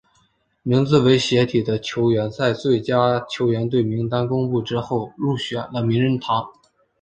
[0.63, 6.49] 名字为斜体的球员在最佳球队名单公布之后入选了名人堂。